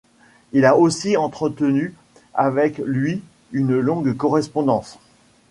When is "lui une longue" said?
2.79-4.17